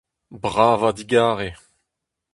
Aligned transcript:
Bravañ 0.41 0.93
digarez! 0.97 1.57